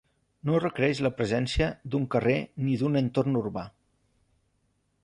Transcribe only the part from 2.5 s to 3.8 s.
ni d'un entorn urbà.